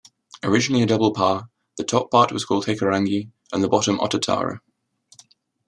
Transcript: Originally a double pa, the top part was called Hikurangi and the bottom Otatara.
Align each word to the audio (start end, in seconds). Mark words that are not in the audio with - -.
Originally 0.43 0.81
a 0.81 0.87
double 0.87 1.13
pa, 1.13 1.45
the 1.77 1.83
top 1.83 2.09
part 2.09 2.31
was 2.31 2.43
called 2.43 2.65
Hikurangi 2.65 3.29
and 3.53 3.63
the 3.63 3.69
bottom 3.69 3.99
Otatara. 3.99 4.59